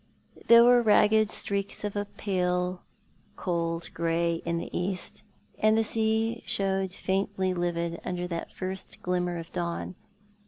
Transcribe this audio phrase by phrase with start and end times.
[0.47, 2.81] There were ragged streaks of a pale
[3.35, 5.21] cold grey in the east,
[5.59, 9.93] and the sea showed faintly livid under that first glimmer of dawn.